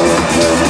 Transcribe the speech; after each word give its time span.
Yeah. 0.00 0.67